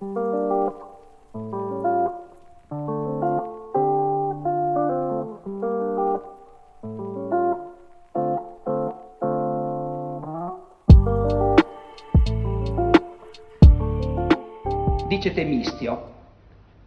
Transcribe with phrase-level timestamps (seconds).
[0.00, 0.14] Dice
[15.34, 16.12] Temistio,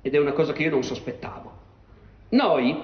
[0.02, 1.52] ed è una cosa che io non sospettavo,
[2.30, 2.76] noi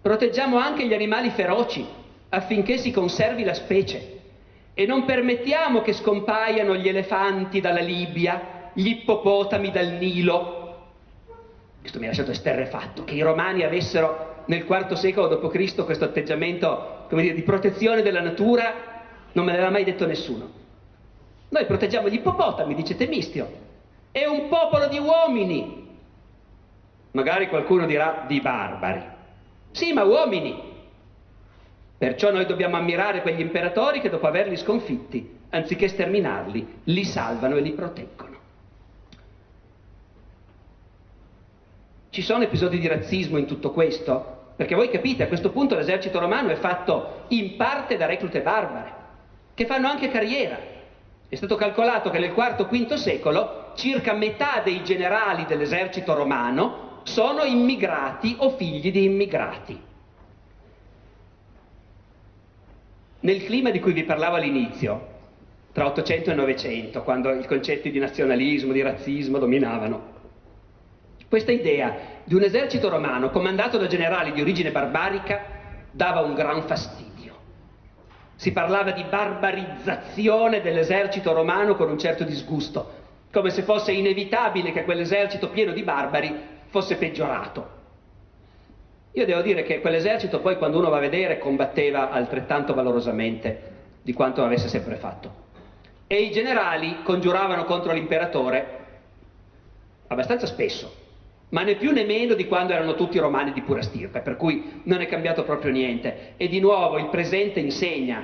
[0.00, 1.86] proteggiamo anche gli animali feroci
[2.30, 4.20] affinché si conservi la specie
[4.72, 10.74] e non permettiamo che scompaiano gli elefanti dalla Libia, gli ippopotami dal Nilo.
[11.80, 15.84] Questo mi ha lasciato esterrefatto, che i romani avessero nel IV secolo d.C.
[15.84, 18.74] questo atteggiamento dire, di protezione della natura,
[19.32, 20.50] non me l'aveva mai detto nessuno.
[21.48, 23.48] Noi proteggiamo gli ippopotami, dice Temistio,
[24.10, 25.88] è un popolo di uomini.
[27.12, 29.02] Magari qualcuno dirà di barbari.
[29.70, 30.74] Sì, ma uomini.
[31.96, 37.60] Perciò noi dobbiamo ammirare quegli imperatori che dopo averli sconfitti, anziché sterminarli, li salvano e
[37.62, 38.35] li proteggono.
[42.16, 44.54] Ci sono episodi di razzismo in tutto questo?
[44.56, 48.92] Perché voi capite, a questo punto l'esercito romano è fatto in parte da reclute barbare,
[49.52, 50.56] che fanno anche carriera.
[51.28, 58.34] È stato calcolato che nel IV-V secolo circa metà dei generali dell'esercito romano sono immigrati
[58.38, 59.78] o figli di immigrati.
[63.20, 65.06] Nel clima di cui vi parlavo all'inizio,
[65.70, 70.14] tra 800 e 900, quando i concetti di nazionalismo, di razzismo dominavano,
[71.28, 75.44] questa idea di un esercito romano comandato da generali di origine barbarica
[75.90, 77.34] dava un gran fastidio.
[78.36, 84.84] Si parlava di barbarizzazione dell'esercito romano con un certo disgusto, come se fosse inevitabile che
[84.84, 86.34] quell'esercito pieno di barbari
[86.66, 87.74] fosse peggiorato.
[89.12, 93.72] Io devo dire che quell'esercito poi quando uno va a vedere combatteva altrettanto valorosamente
[94.02, 95.44] di quanto avesse sempre fatto.
[96.06, 98.84] E i generali congiuravano contro l'imperatore
[100.08, 101.04] abbastanza spesso,
[101.50, 104.80] ma né più né meno di quando erano tutti romani di pura stirpe, per cui
[104.84, 106.34] non è cambiato proprio niente.
[106.36, 108.22] E di nuovo il presente insegna.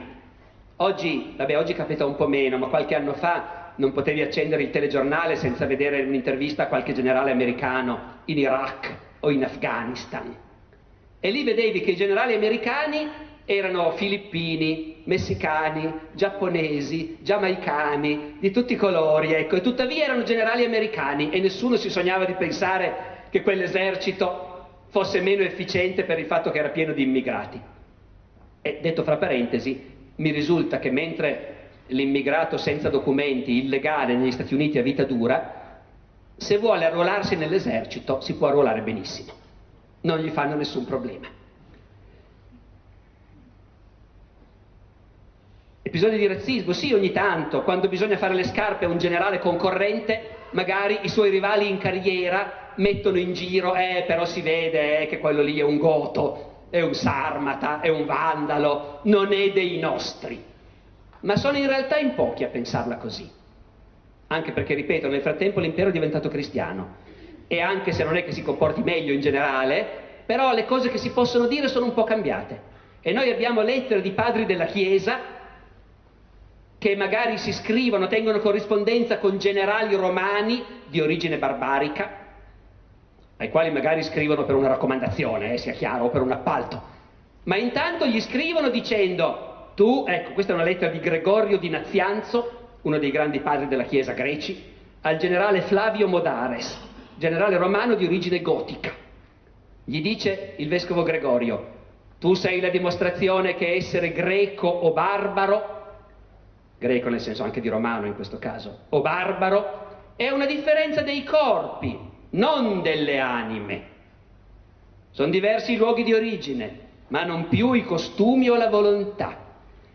[0.76, 4.70] Oggi, vabbè, oggi capita un po' meno, ma qualche anno fa non potevi accendere il
[4.70, 10.36] telegiornale senza vedere un'intervista a qualche generale americano in Iraq o in Afghanistan.
[11.20, 13.08] E lì vedevi che i generali americani
[13.44, 21.30] erano filippini, messicani, giapponesi, giamaicani, di tutti i colori, ecco, e tuttavia erano generali americani
[21.30, 26.58] e nessuno si sognava di pensare che quell'esercito fosse meno efficiente per il fatto che
[26.58, 27.58] era pieno di immigrati.
[28.60, 34.76] E detto fra parentesi, mi risulta che mentre l'immigrato senza documenti, illegale negli Stati Uniti
[34.76, 35.80] a vita dura,
[36.36, 39.32] se vuole arruolarsi nell'esercito si può arruolare benissimo,
[40.02, 41.26] non gli fanno nessun problema.
[45.80, 50.28] Episodi di razzismo, sì, ogni tanto, quando bisogna fare le scarpe a un generale concorrente,
[50.50, 55.18] magari i suoi rivali in carriera mettono in giro, eh, però si vede eh, che
[55.18, 60.42] quello lì è un goto, è un sarmata, è un vandalo, non è dei nostri.
[61.20, 63.30] Ma sono in realtà in pochi a pensarla così.
[64.28, 66.96] Anche perché, ripeto, nel frattempo l'impero è diventato cristiano.
[67.46, 69.86] E anche se non è che si comporti meglio in generale,
[70.24, 72.70] però le cose che si possono dire sono un po' cambiate.
[73.02, 75.40] E noi abbiamo lettere di padri della Chiesa
[76.78, 82.21] che magari si scrivono, tengono corrispondenza con generali romani di origine barbarica,
[83.42, 86.80] ai quali magari scrivono per una raccomandazione, eh, sia chiaro, o per un appalto.
[87.44, 92.76] Ma intanto gli scrivono dicendo, tu, ecco, questa è una lettera di Gregorio di Nazianzo,
[92.82, 94.70] uno dei grandi padri della Chiesa greci,
[95.00, 96.80] al generale Flavio Modares,
[97.16, 98.92] generale romano di origine gotica.
[99.84, 101.80] Gli dice il vescovo Gregorio,
[102.20, 105.80] tu sei la dimostrazione che essere greco o barbaro
[106.82, 111.22] greco nel senso anche di romano in questo caso, o barbaro, è una differenza dei
[111.22, 111.96] corpi,
[112.32, 113.90] non delle anime.
[115.10, 119.36] Sono diversi i luoghi di origine, ma non più i costumi o la volontà.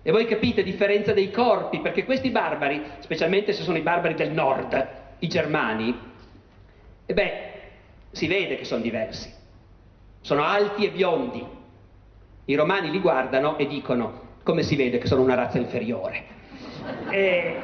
[0.01, 4.31] E voi capite differenza dei corpi, perché questi barbari, specialmente se sono i barbari del
[4.31, 4.88] nord,
[5.19, 6.00] i germani,
[7.06, 7.51] e beh,
[8.12, 9.33] si vede che sono diversi.
[10.22, 11.45] Sono alti e biondi.
[12.45, 16.24] I romani li guardano e dicono, come si vede che sono una razza inferiore.
[17.10, 17.56] E,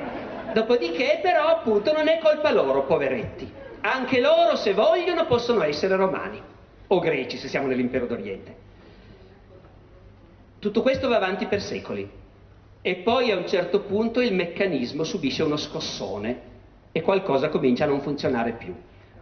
[0.53, 3.61] dopodiché però appunto non è colpa loro, poveretti.
[3.85, 6.41] Anche loro, se vogliono, possono essere romani
[6.87, 8.55] o greci, se siamo nell'impero d'Oriente.
[10.59, 12.09] Tutto questo va avanti per secoli
[12.81, 16.51] e poi a un certo punto il meccanismo subisce uno scossone
[16.93, 18.73] e qualcosa comincia a non funzionare più.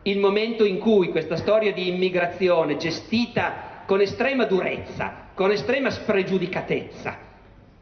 [0.03, 7.17] Il momento in cui questa storia di immigrazione gestita con estrema durezza, con estrema spregiudicatezza,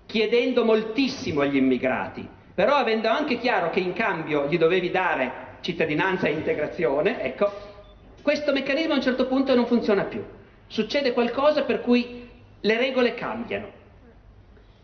[0.05, 6.27] chiedendo moltissimo agli immigrati, però avendo anche chiaro che in cambio gli dovevi dare cittadinanza
[6.27, 7.51] e integrazione, ecco,
[8.21, 10.23] questo meccanismo a un certo punto non funziona più.
[10.67, 12.29] Succede qualcosa per cui
[12.59, 13.77] le regole cambiano.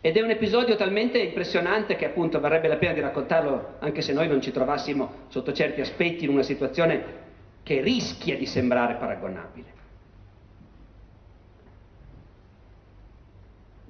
[0.00, 4.12] Ed è un episodio talmente impressionante che appunto varrebbe la pena di raccontarlo anche se
[4.12, 7.24] noi non ci trovassimo sotto certi aspetti in una situazione
[7.62, 9.74] che rischia di sembrare paragonabile.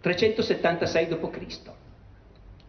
[0.01, 1.71] 376 d.C.,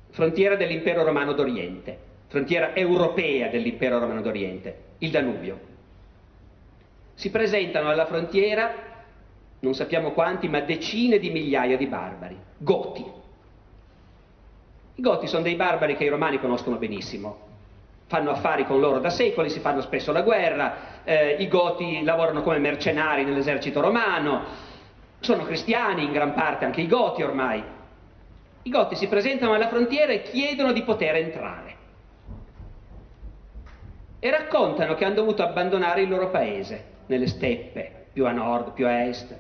[0.10, 5.60] frontiera dell'impero romano d'Oriente frontiera europea dell'impero romano d'Oriente, il Danubio.
[7.14, 8.74] Si presentano alla frontiera,
[9.60, 13.06] non sappiamo quanti, ma decine di migliaia di barbari, goti.
[14.96, 17.46] I goti sono dei barbari che i romani conoscono benissimo,
[18.08, 22.42] fanno affari con loro da secoli, si fanno spesso la guerra, eh, i goti lavorano
[22.42, 24.66] come mercenari nell'esercito romano,
[25.20, 27.64] sono cristiani in gran parte anche i goti ormai.
[28.64, 31.67] I goti si presentano alla frontiera e chiedono di poter entrare
[34.20, 38.86] e raccontano che hanno dovuto abbandonare il loro paese, nelle steppe, più a nord, più
[38.88, 39.38] a est,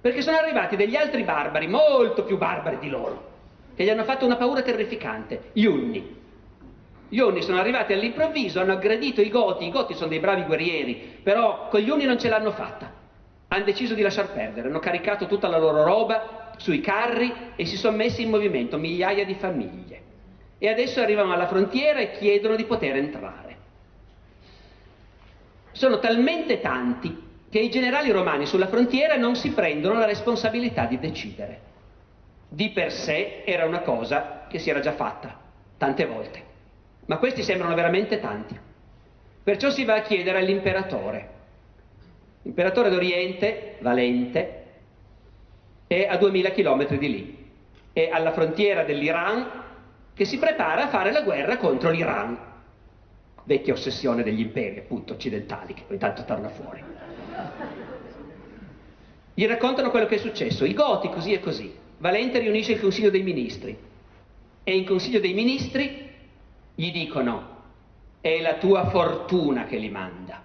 [0.00, 3.30] perché sono arrivati degli altri barbari, molto più barbari di loro,
[3.74, 6.20] che gli hanno fatto una paura terrificante, gli Unni.
[7.08, 11.20] Gli Unni sono arrivati all'improvviso, hanno aggredito i Goti, i Goti sono dei bravi guerrieri,
[11.22, 13.00] però con gli Unni non ce l'hanno fatta.
[13.48, 17.76] Hanno deciso di lasciar perdere, hanno caricato tutta la loro roba sui carri e si
[17.76, 20.00] sono messi in movimento migliaia di famiglie.
[20.58, 23.51] E adesso arrivano alla frontiera e chiedono di poter entrare
[25.72, 30.98] sono talmente tanti che i generali romani sulla frontiera non si prendono la responsabilità di
[30.98, 31.60] decidere.
[32.48, 35.38] Di per sé era una cosa che si era già fatta
[35.76, 36.42] tante volte,
[37.06, 38.58] ma questi sembrano veramente tanti.
[39.42, 41.28] Perciò si va a chiedere all'imperatore.
[42.42, 44.64] L'imperatore d'Oriente, Valente,
[45.86, 47.50] è a 2000 km di lì,
[47.92, 49.50] è alla frontiera dell'Iran
[50.14, 52.51] che si prepara a fare la guerra contro l'Iran
[53.44, 56.82] vecchia ossessione degli imperi, appunto, occidentali, che ogni tanto torna fuori.
[59.34, 60.64] Gli raccontano quello che è successo.
[60.64, 61.74] I Goti, così e così.
[61.98, 63.76] Valente riunisce il Consiglio dei Ministri
[64.64, 66.10] e in Consiglio dei Ministri
[66.74, 67.50] gli dicono
[68.20, 70.40] è la tua fortuna che li manda,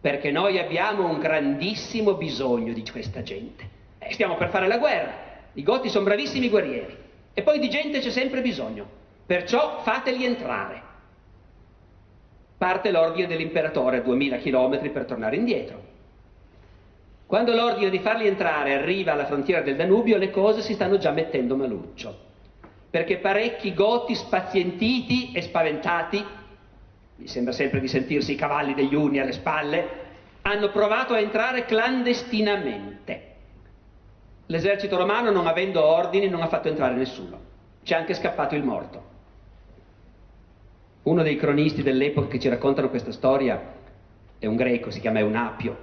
[0.00, 3.80] perché noi abbiamo un grandissimo bisogno di questa gente.
[3.98, 5.12] E stiamo per fare la guerra,
[5.52, 6.96] i Goti sono bravissimi guerrieri
[7.34, 8.86] e poi di gente c'è sempre bisogno,
[9.26, 10.81] perciò fateli entrare
[12.62, 15.82] parte l'ordine dell'imperatore a 2000 km per tornare indietro.
[17.26, 21.10] Quando l'ordine di farli entrare arriva alla frontiera del Danubio, le cose si stanno già
[21.10, 22.16] mettendo maluccio,
[22.88, 26.24] perché parecchi goti spazientiti e spaventati,
[27.16, 29.88] mi sembra sempre di sentirsi i cavalli degli uni alle spalle,
[30.42, 33.30] hanno provato a entrare clandestinamente.
[34.46, 37.40] L'esercito romano, non avendo ordini, non ha fatto entrare nessuno.
[37.82, 39.10] C'è anche scappato il morto.
[41.04, 43.60] Uno dei cronisti dell'epoca che ci raccontano questa storia
[44.38, 45.76] è un greco, si chiama Eunapio,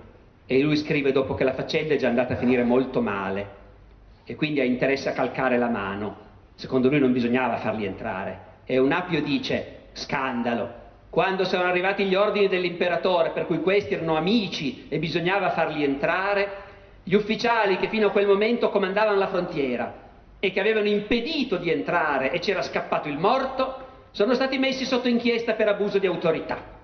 [0.46, 3.58] e lui scrive dopo che la faccenda è già andata a finire molto male
[4.24, 6.28] e quindi ha interesse a calcare la mano.
[6.56, 8.40] Secondo lui non bisognava farli entrare.
[8.64, 10.74] E Eunapio dice, scandalo,
[11.10, 16.48] quando sono arrivati gli ordini dell'imperatore per cui questi erano amici e bisognava farli entrare,
[17.04, 19.94] gli ufficiali che fino a quel momento comandavano la frontiera
[20.40, 25.08] e che avevano impedito di entrare e c'era scappato il morto, sono stati messi sotto
[25.08, 26.78] inchiesta per abuso di autorità.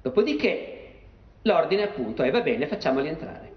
[0.00, 1.00] Dopodiché
[1.42, 3.50] l'ordine appunto è va bene, facciamoli entrare.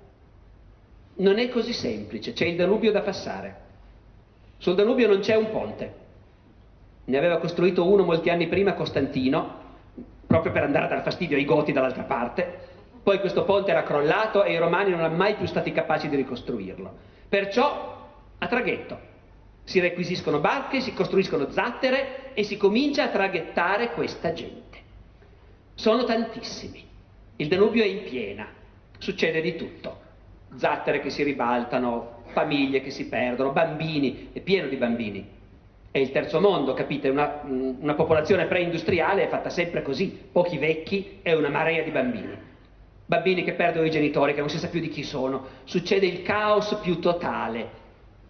[1.18, 3.64] Non è così semplice, c'è il Danubio da passare.
[4.58, 6.04] Sul Danubio non c'è un ponte.
[7.06, 9.64] Ne aveva costruito uno molti anni prima Costantino,
[10.26, 12.74] proprio per andare a dar fastidio ai Goti dall'altra parte.
[13.02, 16.16] Poi questo ponte era crollato e i romani non erano mai più stati capaci di
[16.16, 16.94] ricostruirlo.
[17.30, 19.14] Perciò a traghetto
[19.66, 24.78] si requisiscono barche, si costruiscono zattere e si comincia a traghettare questa gente.
[25.74, 26.84] Sono tantissimi.
[27.38, 28.48] Il Danubio è in piena,
[29.00, 30.04] succede di tutto.
[30.56, 35.34] Zattere che si ribaltano, famiglie che si perdono, bambini, è pieno di bambini.
[35.92, 37.10] È il terzo mondo, capite?
[37.10, 42.38] Una, una popolazione preindustriale è fatta sempre così, pochi vecchi e una marea di bambini.
[43.08, 45.46] Bambini che perdono i genitori, che non si sa più di chi sono.
[45.64, 47.84] Succede il caos più totale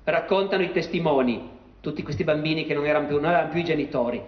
[0.05, 1.49] raccontano i testimoni,
[1.81, 4.21] tutti questi bambini che non erano più, non erano più i genitori.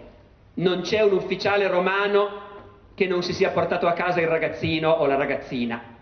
[0.55, 2.45] Non c'è un ufficiale romano
[2.93, 5.95] che non si sia portato a casa il ragazzino o la ragazzina.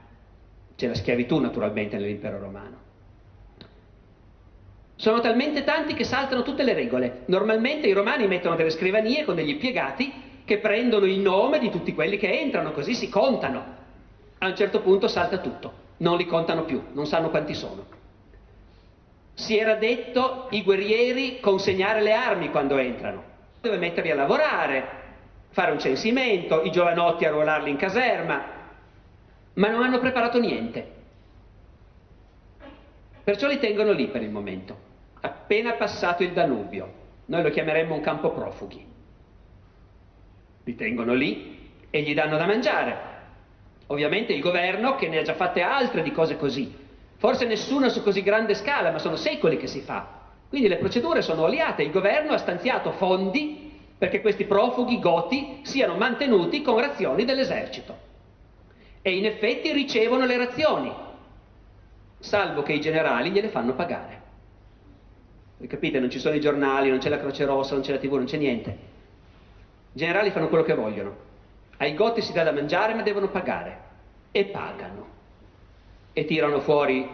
[0.75, 2.83] C'è la schiavitù naturalmente nell'impero romano.
[4.95, 7.23] Sono talmente tanti che saltano tutte le regole.
[7.25, 10.11] Normalmente i romani mettono delle scrivanie con degli impiegati
[10.45, 13.83] che prendono il nome di tutti quelli che entrano, così si contano.
[14.37, 17.94] A un certo punto salta tutto, non li contano più, non sanno quanti sono.
[19.35, 23.23] Si era detto i guerrieri consegnare le armi quando entrano,
[23.59, 25.03] deve metterli a lavorare,
[25.49, 28.45] fare un censimento, i giovanotti a ruolarli in caserma,
[29.53, 30.93] ma non hanno preparato niente.
[33.25, 34.77] Perciò li tengono lì per il momento,
[35.19, 37.03] appena passato il Danubio.
[37.25, 38.85] Noi lo chiameremmo un campo profughi.
[40.63, 43.13] Li tengono lì e gli danno da mangiare.
[43.87, 46.83] Ovviamente il governo, che ne ha già fatte altre di cose così,
[47.17, 50.23] forse nessuna su così grande scala, ma sono secoli che si fa.
[50.49, 55.95] Quindi le procedure sono oliate, il governo ha stanziato fondi perché questi profughi goti siano
[55.95, 57.97] mantenuti con razioni dell'esercito.
[59.01, 60.91] E in effetti ricevono le razioni,
[62.19, 64.21] salvo che i generali gliele fanno pagare.
[65.57, 67.97] Voi capite, non ci sono i giornali, non c'è la Croce Rossa, non c'è la
[67.97, 68.69] TV, non c'è niente.
[68.69, 71.15] I generali fanno quello che vogliono.
[71.77, 73.79] Ai goti si dà da mangiare, ma devono pagare.
[74.31, 75.14] E pagano.
[76.17, 77.05] E tirano fuori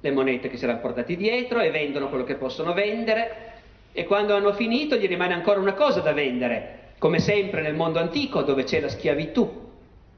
[0.00, 3.52] le monete che si erano portati dietro e vendono quello che possono vendere
[3.92, 8.00] e quando hanno finito gli rimane ancora una cosa da vendere, come sempre nel mondo
[8.00, 9.70] antico dove c'è la schiavitù.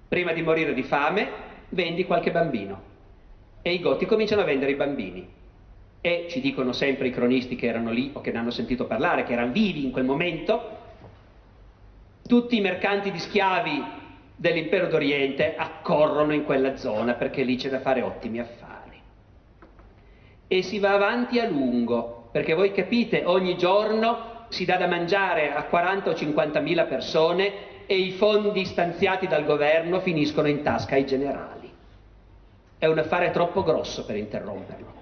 [0.08, 1.28] Prima di morire di fame
[1.68, 2.94] vendi qualche bambino
[3.60, 5.28] e i goti cominciano a vendere i bambini.
[6.00, 9.24] E ci dicono sempre i cronisti che erano lì o che ne hanno sentito parlare,
[9.24, 10.78] che erano vivi in quel momento,
[12.26, 13.84] tutti i mercanti di schiavi
[14.36, 19.00] dell'impero d'Oriente accorrono in quella zona perché lì c'è da fare ottimi affari.
[20.46, 25.52] E si va avanti a lungo perché voi capite, ogni giorno si dà da mangiare
[25.52, 30.96] a 40 o 50 mila persone e i fondi stanziati dal governo finiscono in tasca
[30.96, 31.72] ai generali.
[32.78, 34.92] È un affare troppo grosso per interromperlo.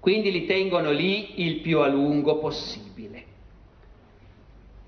[0.00, 3.24] Quindi li tengono lì il più a lungo possibile.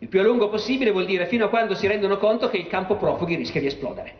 [0.05, 2.67] Il più a lungo possibile vuol dire fino a quando si rendono conto che il
[2.67, 4.13] campo profughi rischia di esplodere.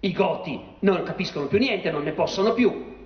[0.00, 2.96] I goti non capiscono più niente, non ne possono più,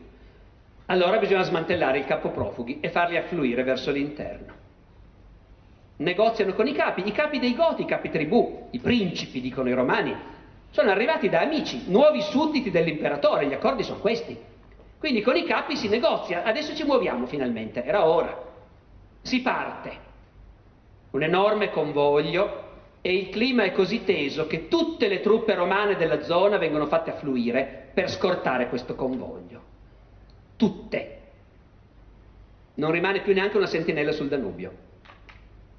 [0.86, 4.54] allora bisogna smantellare il capo profughi e farli affluire verso l'interno.
[5.96, 9.74] Negoziano con i capi, i capi dei Goti, i capi tribù, i principi, dicono i
[9.74, 10.16] romani,
[10.70, 14.34] sono arrivati da amici, nuovi sudditi dell'imperatore, gli accordi sono questi.
[14.98, 18.50] Quindi con i capi si negozia, adesso ci muoviamo finalmente, era ora.
[19.20, 20.10] Si parte,
[21.12, 22.60] un enorme convoglio
[23.00, 27.10] e il clima è così teso che tutte le truppe romane della zona vengono fatte
[27.10, 29.70] affluire per scortare questo convoglio
[30.62, 31.18] tutte.
[32.74, 34.90] Non rimane più neanche una sentinella sul Danubio.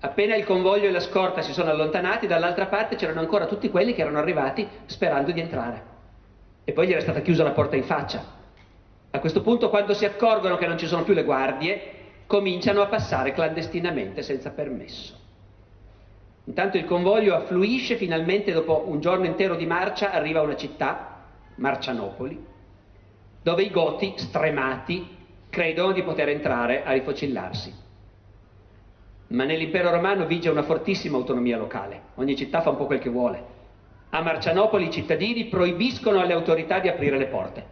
[0.01, 3.93] Appena il convoglio e la scorta si sono allontanati, dall'altra parte c'erano ancora tutti quelli
[3.93, 5.91] che erano arrivati sperando di entrare.
[6.65, 8.21] E poi gli era stata chiusa la porta in faccia.
[9.11, 11.81] A questo punto, quando si accorgono che non ci sono più le guardie,
[12.27, 15.17] cominciano a passare clandestinamente senza permesso.
[16.45, 21.21] Intanto il convoglio affluisce, finalmente dopo un giorno intero di marcia arriva a una città,
[21.55, 22.45] Marcianopoli,
[23.41, 25.07] dove i goti, stremati,
[25.49, 27.73] credono di poter entrare a rifocillarsi.
[29.27, 33.09] Ma nell'impero romano vige una fortissima autonomia locale, ogni città fa un po' quel che
[33.09, 33.51] vuole.
[34.09, 37.65] A Marcianopoli i cittadini proibiscono alle autorità di aprire le porte.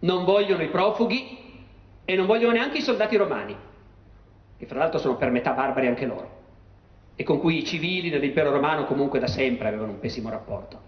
[0.00, 1.38] Non vogliono i profughi
[2.04, 3.56] e non vogliono neanche i soldati romani,
[4.58, 6.37] che fra l'altro sono per metà barbari anche loro,
[7.20, 10.80] e con cui i civili dell'impero romano comunque da sempre avevano un pessimo rapporto.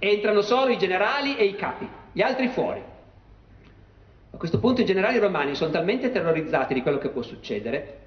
[0.00, 2.82] Entrano solo i generali e i capi, gli altri fuori.
[4.32, 7.98] A questo punto i generali romani sono talmente terrorizzati di quello che può succedere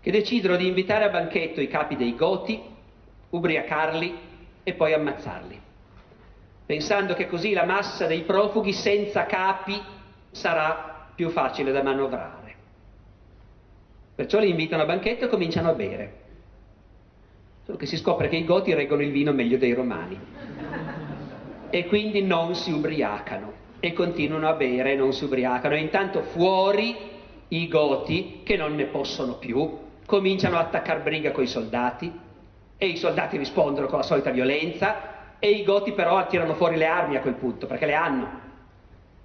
[0.00, 2.62] che decidono di invitare a banchetto i capi dei Goti,
[3.30, 4.18] ubriacarli
[4.62, 5.60] e poi ammazzarli,
[6.64, 9.76] pensando che così la massa dei profughi senza capi
[10.30, 12.54] sarà più facile da manovrare.
[14.14, 16.20] Perciò li invitano a banchetto e cominciano a bere.
[17.76, 20.18] Che si scopre che i Goti reggono il vino meglio dei Romani
[21.74, 25.74] e quindi non si ubriacano e continuano a bere e non si ubriacano.
[25.74, 26.94] E intanto fuori
[27.48, 32.12] i goti, che non ne possono più, cominciano a attaccare briga con i soldati
[32.76, 36.86] e i soldati rispondono con la solita violenza e i goti però tirano fuori le
[36.86, 38.40] armi a quel punto, perché le hanno.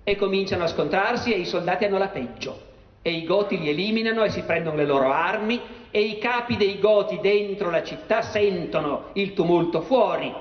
[0.04, 2.66] E cominciano a scontrarsi e i soldati hanno la peggio.
[3.08, 5.62] E i goti li eliminano e si prendono le loro armi
[5.92, 10.34] e i capi dei goti dentro la città sentono il tumulto fuori,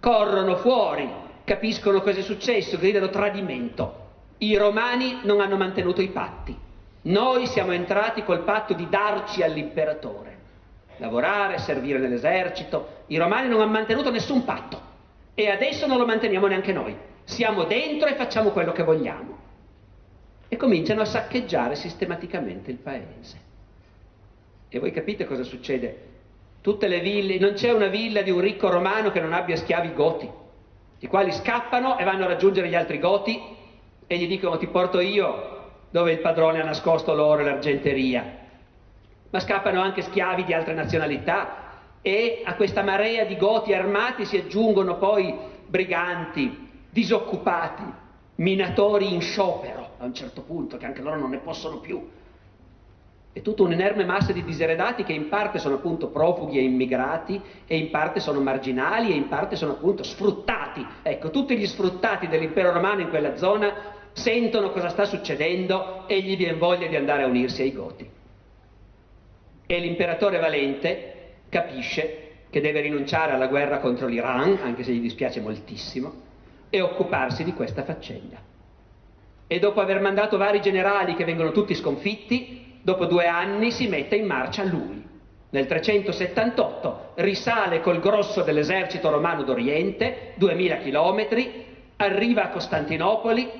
[0.00, 4.00] corrono fuori capiscono cosa è successo, gridano tradimento.
[4.38, 6.56] I romani non hanno mantenuto i patti.
[7.02, 10.38] Noi siamo entrati col patto di darci all'imperatore,
[10.96, 13.02] lavorare, servire nell'esercito.
[13.08, 14.80] I romani non hanno mantenuto nessun patto.
[15.34, 16.96] E adesso non lo manteniamo neanche noi.
[17.24, 19.41] Siamo dentro e facciamo quello che vogliamo.
[20.52, 23.40] E cominciano a saccheggiare sistematicamente il paese.
[24.68, 26.08] E voi capite cosa succede?
[26.60, 29.94] Tutte le ville, non c'è una villa di un ricco romano che non abbia schiavi
[29.94, 30.28] goti,
[30.98, 33.40] i quali scappano e vanno a raggiungere gli altri goti
[34.06, 38.38] e gli dicono ti porto io dove il padrone ha nascosto l'oro e l'argenteria.
[39.30, 44.36] Ma scappano anche schiavi di altre nazionalità e a questa marea di goti armati si
[44.36, 45.34] aggiungono poi
[45.66, 47.84] briganti, disoccupati,
[48.34, 52.08] minatori in sciopero a un certo punto, che anche loro non ne possono più.
[53.32, 57.78] È tutta un'enorme massa di diseredati che in parte sono appunto profughi e immigrati e
[57.78, 60.84] in parte sono marginali e in parte sono appunto sfruttati.
[61.02, 66.36] Ecco, tutti gli sfruttati dell'impero romano in quella zona sentono cosa sta succedendo e gli
[66.36, 68.10] viene voglia di andare a unirsi ai Goti.
[69.64, 72.18] E l'imperatore Valente capisce
[72.50, 76.12] che deve rinunciare alla guerra contro l'Iran, anche se gli dispiace moltissimo,
[76.68, 78.51] e occuparsi di questa faccenda.
[79.46, 84.16] E dopo aver mandato vari generali che vengono tutti sconfitti, dopo due anni si mette
[84.16, 85.02] in marcia lui.
[85.50, 91.64] Nel 378 risale col grosso dell'esercito romano d'Oriente, 2000 chilometri,
[91.96, 93.50] arriva a Costantinopoli,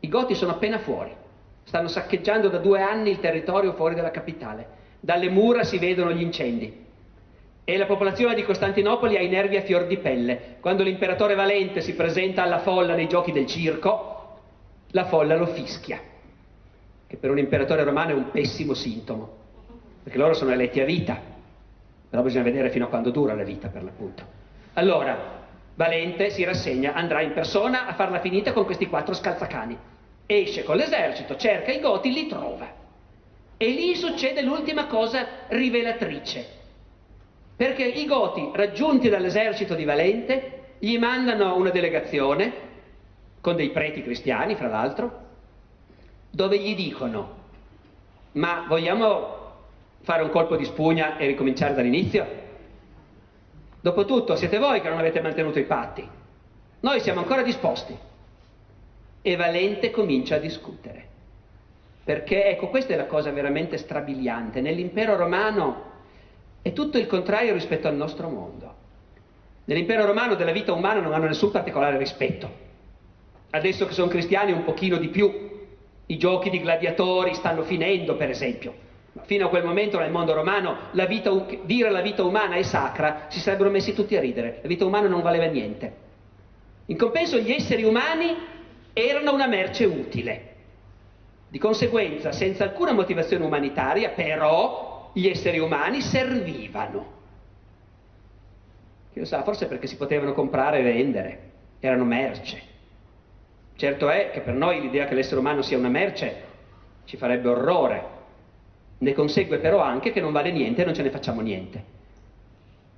[0.00, 1.10] i Goti sono appena fuori,
[1.64, 4.66] stanno saccheggiando da due anni il territorio fuori dalla capitale,
[5.00, 6.82] dalle mura si vedono gli incendi
[7.64, 10.56] e la popolazione di Costantinopoli ha i nervi a fior di pelle.
[10.60, 14.11] Quando l'imperatore Valente si presenta alla folla nei giochi del circo,
[14.92, 16.00] la folla lo fischia,
[17.06, 19.36] che per un imperatore romano è un pessimo sintomo,
[20.02, 21.20] perché loro sono eletti a vita,
[22.08, 24.24] però bisogna vedere fino a quando dura la vita per l'appunto.
[24.74, 25.40] Allora,
[25.74, 29.90] Valente si rassegna, andrà in persona a farla finita con questi quattro scalzacani
[30.26, 32.80] esce con l'esercito, cerca i Goti, li trova.
[33.56, 36.60] E lì succede l'ultima cosa rivelatrice.
[37.56, 42.70] Perché i Goti, raggiunti dall'esercito di Valente, gli mandano una delegazione,
[43.42, 45.20] con dei preti cristiani, fra l'altro,
[46.30, 47.40] dove gli dicono,
[48.32, 49.40] ma vogliamo
[50.00, 52.40] fare un colpo di spugna e ricominciare dall'inizio?
[53.80, 56.08] Dopotutto siete voi che non avete mantenuto i patti.
[56.80, 57.98] Noi siamo ancora disposti
[59.20, 61.08] e Valente comincia a discutere.
[62.04, 64.60] Perché, ecco, questa è la cosa veramente strabiliante.
[64.60, 65.90] Nell'impero romano
[66.62, 68.74] è tutto il contrario rispetto al nostro mondo.
[69.64, 72.61] Nell'impero romano della vita umana non hanno nessun particolare rispetto.
[73.54, 75.50] Adesso che sono cristiani un pochino di più.
[76.06, 78.74] I giochi di gladiatori stanno finendo, per esempio.
[79.12, 81.30] Ma fino a quel momento nel mondo romano la vita,
[81.64, 84.60] dire la vita umana è sacra, si sarebbero messi tutti a ridere.
[84.62, 85.92] La vita umana non valeva niente.
[86.86, 88.34] In compenso gli esseri umani
[88.94, 90.50] erano una merce utile.
[91.48, 97.20] Di conseguenza, senza alcuna motivazione umanitaria, però gli esseri umani servivano.
[99.12, 101.40] Chi lo sa, forse perché si potevano comprare e vendere,
[101.80, 102.70] erano merce.
[103.82, 106.44] Certo è che per noi l'idea che l'essere umano sia una merce
[107.04, 108.04] ci farebbe orrore.
[108.98, 111.84] Ne consegue però anche che non vale niente e non ce ne facciamo niente.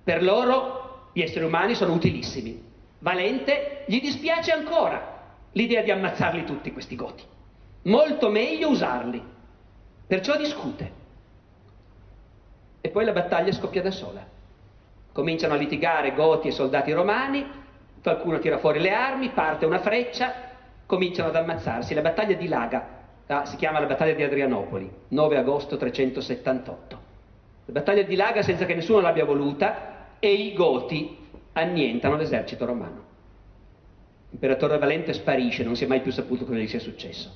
[0.05, 2.63] Per loro gli esseri umani sono utilissimi.
[2.99, 7.25] Valente gli dispiace ancora l'idea di ammazzarli tutti questi goti.
[7.85, 9.25] Molto meglio usarli.
[10.07, 10.93] Perciò discute.
[12.83, 14.23] E poi la battaglia scoppia da sola.
[15.13, 17.43] Cominciano a litigare goti e soldati romani,
[18.03, 20.44] qualcuno tira fuori le armi, parte una freccia,
[20.87, 21.95] cominciano ad ammazzarsi.
[21.95, 22.87] La battaglia di Laga,
[23.27, 26.99] ah, si chiama la battaglia di Adrianopoli, 9 agosto 378.
[27.67, 31.17] La battaglia di Laga senza che nessuno l'abbia voluta e i goti
[31.53, 33.03] annientano l'esercito romano.
[34.31, 37.31] L'imperatore Valente sparisce, non si è mai più saputo cosa gli sia successo.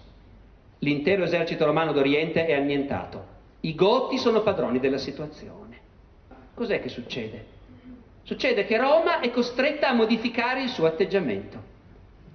[0.80, 3.36] L'intero esercito romano d'Oriente è annientato.
[3.60, 5.78] I Goti sono padroni della situazione.
[6.54, 7.56] Cos'è che succede?
[8.22, 11.67] Succede che Roma è costretta a modificare il suo atteggiamento.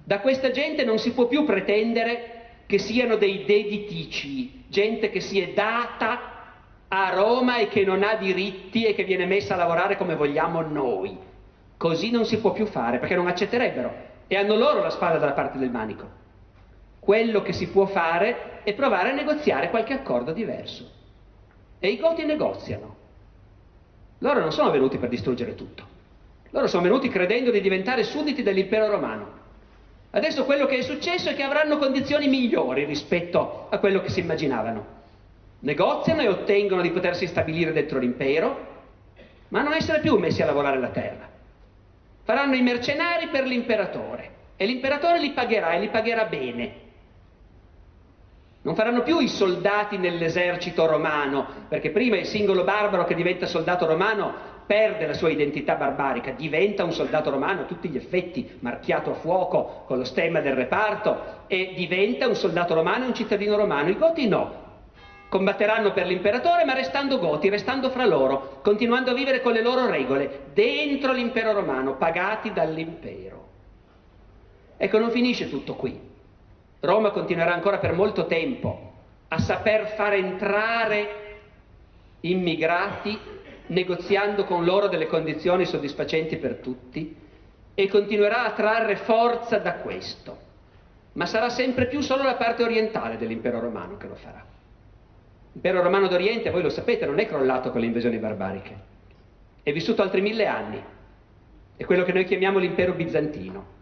[0.06, 5.40] Da questa gente non si può più pretendere che siano dei deditici, gente che si
[5.40, 6.32] è data
[6.88, 10.60] a Roma e che non ha diritti e che viene messa a lavorare come vogliamo
[10.60, 11.16] noi.
[11.78, 13.94] Così non si può più fare perché non accetterebbero
[14.26, 16.22] e hanno loro la spada dalla parte del manico.
[17.00, 20.90] Quello che si può fare è provare a negoziare qualche accordo diverso.
[21.78, 22.96] E i Goti negoziano.
[24.18, 25.86] Loro non sono venuti per distruggere tutto.
[26.50, 29.43] Loro sono venuti credendo di diventare sudditi dell'impero romano.
[30.14, 34.20] Adesso quello che è successo è che avranno condizioni migliori rispetto a quello che si
[34.20, 35.02] immaginavano.
[35.58, 38.72] Negoziano e ottengono di potersi stabilire dentro l'impero,
[39.48, 41.28] ma non essere più messi a lavorare la terra.
[42.22, 46.82] Faranno i mercenari per l'imperatore e l'imperatore li pagherà e li pagherà bene.
[48.62, 53.84] Non faranno più i soldati nell'esercito romano, perché prima il singolo barbaro che diventa soldato
[53.84, 54.32] romano
[54.66, 59.14] perde la sua identità barbarica, diventa un soldato romano a tutti gli effetti, marchiato a
[59.14, 63.90] fuoco con lo stemma del reparto e diventa un soldato romano e un cittadino romano.
[63.90, 64.62] I Goti no.
[65.28, 69.90] Combatteranno per l'imperatore ma restando Goti, restando fra loro, continuando a vivere con le loro
[69.90, 73.48] regole, dentro l'impero romano, pagati dall'impero.
[74.76, 75.98] Ecco, non finisce tutto qui.
[76.80, 78.92] Roma continuerà ancora per molto tempo
[79.28, 81.22] a saper far entrare
[82.20, 83.18] immigrati
[83.66, 87.16] negoziando con loro delle condizioni soddisfacenti per tutti
[87.74, 90.38] e continuerà a trarre forza da questo,
[91.12, 94.44] ma sarà sempre più solo la parte orientale dell'impero romano che lo farà.
[95.52, 98.76] L'impero romano d'Oriente, voi lo sapete, non è crollato con le invasioni barbariche,
[99.62, 100.82] è vissuto altri mille anni,
[101.76, 103.72] è quello che noi chiamiamo l'impero bizantino.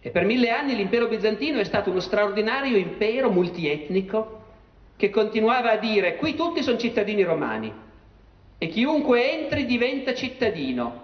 [0.00, 4.42] E per mille anni l'impero bizantino è stato uno straordinario impero multietnico
[4.96, 7.72] che continuava a dire qui tutti sono cittadini romani
[8.64, 11.02] e chiunque entri diventa cittadino,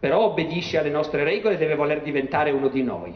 [0.00, 3.14] però obbedisce alle nostre regole e deve voler diventare uno di noi.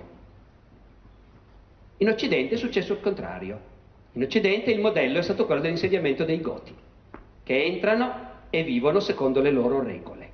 [1.96, 3.58] In Occidente è successo il contrario.
[4.12, 6.74] In Occidente il modello è stato quello dell'insediamento dei Goti,
[7.44, 10.30] che entrano e vivono secondo le loro regole.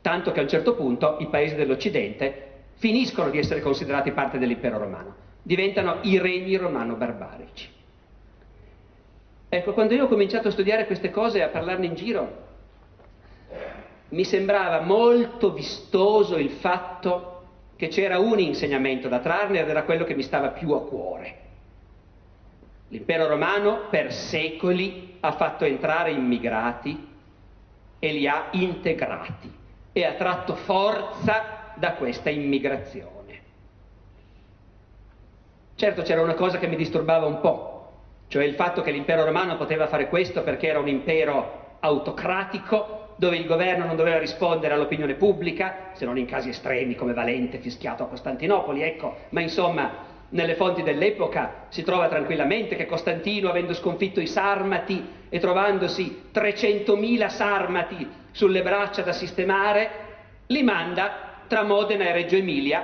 [0.00, 4.78] Tanto che a un certo punto i paesi dell'Occidente finiscono di essere considerati parte dell'impero
[4.78, 7.81] romano, diventano i regni romano-barbarici.
[9.54, 12.36] Ecco, quando io ho cominciato a studiare queste cose e a parlarne in giro,
[14.08, 17.42] mi sembrava molto vistoso il fatto
[17.76, 21.36] che c'era un insegnamento da trarne ed era quello che mi stava più a cuore.
[22.88, 27.08] L'impero romano per secoli ha fatto entrare immigrati
[27.98, 29.52] e li ha integrati
[29.92, 33.40] e ha tratto forza da questa immigrazione.
[35.74, 37.71] Certo c'era una cosa che mi disturbava un po',
[38.32, 43.36] cioè il fatto che l'impero romano poteva fare questo perché era un impero autocratico dove
[43.36, 48.04] il governo non doveva rispondere all'opinione pubblica, se non in casi estremi come Valente fischiato
[48.04, 49.90] a Costantinopoli, ecco, ma insomma
[50.30, 57.28] nelle fonti dell'epoca si trova tranquillamente che Costantino, avendo sconfitto i Sarmati e trovandosi 300.000
[57.28, 59.90] Sarmati sulle braccia da sistemare,
[60.46, 62.82] li manda tra Modena e Reggio Emilia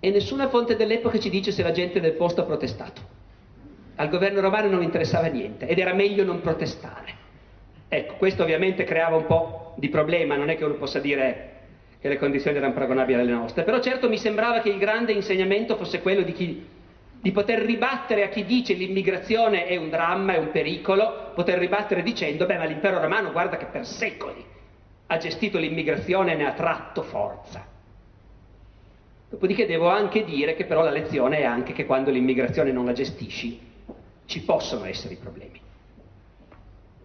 [0.00, 3.18] e nessuna fonte dell'epoca ci dice se la gente del posto ha protestato.
[4.00, 7.12] Al governo romano non interessava niente ed era meglio non protestare.
[7.86, 11.48] Ecco, questo ovviamente creava un po' di problema, non è che uno possa dire
[12.00, 15.76] che le condizioni erano paragonabili alle nostre, però certo mi sembrava che il grande insegnamento
[15.76, 16.66] fosse quello di, chi,
[17.20, 22.02] di poter ribattere a chi dice l'immigrazione è un dramma, è un pericolo, poter ribattere
[22.02, 24.42] dicendo, beh ma l'impero romano guarda che per secoli
[25.08, 27.66] ha gestito l'immigrazione e ne ha tratto forza.
[29.28, 32.92] Dopodiché devo anche dire che però la lezione è anche che quando l'immigrazione non la
[32.92, 33.68] gestisci,
[34.30, 35.60] ci possono essere i problemi.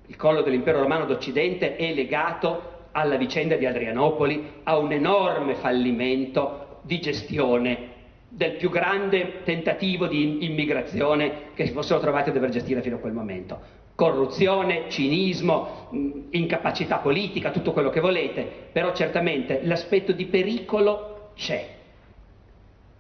[0.06, 6.82] Il collo dell'impero romano d'Occidente è legato alla vicenda di Adrianopoli, a un enorme fallimento
[6.84, 7.94] di gestione
[8.30, 13.00] del più grande tentativo di immigrazione che si fossero trovati a dover gestire fino a
[13.00, 13.60] quel momento.
[13.96, 15.90] Corruzione, cinismo,
[16.30, 21.75] incapacità politica, tutto quello che volete, però certamente l'aspetto di pericolo c'è.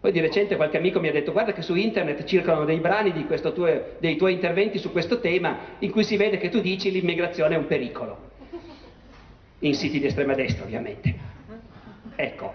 [0.05, 3.25] Poi di recente qualche amico mi ha detto guarda che su internet circolano dei brani
[3.55, 7.55] tuo, dei tuoi interventi su questo tema in cui si vede che tu dici l'immigrazione
[7.55, 8.29] è un pericolo.
[9.61, 11.11] In siti di estrema destra ovviamente.
[12.15, 12.53] Ecco,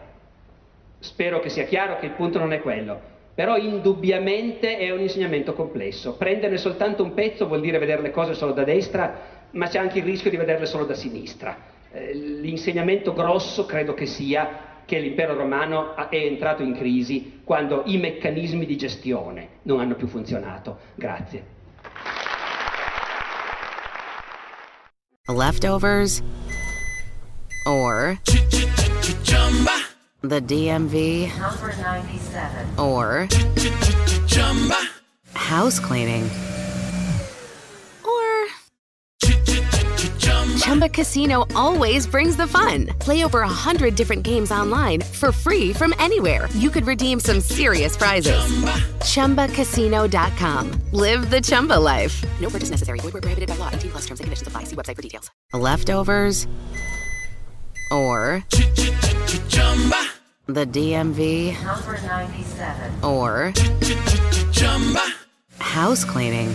[1.01, 3.01] spero che sia chiaro che il punto non è quello.
[3.35, 6.15] Però indubbiamente è un insegnamento complesso.
[6.15, 9.99] Prenderne soltanto un pezzo vuol dire vedere le cose solo da destra, ma c'è anche
[9.99, 11.57] il rischio di vederle solo da sinistra.
[11.91, 17.97] Eh, l'insegnamento grosso credo che sia che l'impero romano è entrato in crisi quando i
[17.97, 20.81] meccanismi di gestione non hanno più funzionato.
[20.97, 21.45] Grazie.
[25.29, 26.21] Leftovers
[27.69, 28.19] or
[30.23, 31.31] the DMV
[32.77, 33.29] or
[35.35, 36.29] house cleaning.
[40.61, 42.87] Chumba Casino always brings the fun.
[43.01, 46.49] Play over a hundred different games online for free from anywhere.
[46.55, 48.39] You could redeem some serious prizes.
[49.03, 49.47] Chumba.
[49.49, 50.73] ChumbaCasino.com.
[50.93, 52.23] Live the Chumba life.
[52.41, 53.01] No purchase necessary.
[53.01, 53.71] Void where prohibited by law.
[53.71, 54.65] T plus terms and conditions apply.
[54.65, 55.31] See website for details.
[55.55, 56.47] Leftovers
[57.91, 58.45] or
[60.47, 63.53] the DMV number ninety-seven, or
[65.59, 66.55] house cleaning.